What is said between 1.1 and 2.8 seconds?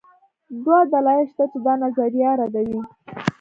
شته چې دا نظریه ردوي